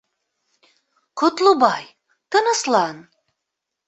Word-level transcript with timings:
Ҡотлобай, 1.21 1.85
тыныслан... 2.37 3.05